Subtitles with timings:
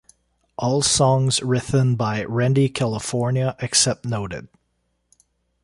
[0.57, 4.47] All songs written by Randy California except noted.